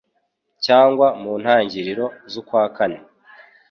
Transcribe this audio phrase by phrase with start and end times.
[0.65, 2.97] cyangwa mu ntangiriro z'ukwa kane: